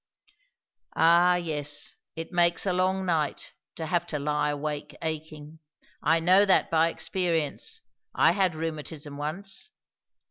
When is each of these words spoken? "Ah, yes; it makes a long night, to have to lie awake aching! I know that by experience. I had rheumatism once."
"Ah, 0.95 1.35
yes; 1.35 1.93
it 2.15 2.31
makes 2.31 2.65
a 2.65 2.73
long 2.73 3.05
night, 3.05 3.53
to 3.75 3.85
have 3.85 4.07
to 4.07 4.17
lie 4.17 4.49
awake 4.49 4.95
aching! 5.03 5.59
I 6.01 6.19
know 6.19 6.43
that 6.43 6.71
by 6.71 6.89
experience. 6.89 7.81
I 8.15 8.31
had 8.31 8.55
rheumatism 8.55 9.15
once." 9.17 9.69